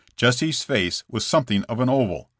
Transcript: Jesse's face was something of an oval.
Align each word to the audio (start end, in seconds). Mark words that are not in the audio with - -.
Jesse's 0.15 0.63
face 0.63 1.03
was 1.07 1.23
something 1.23 1.61
of 1.65 1.79
an 1.79 1.87
oval. 1.87 2.27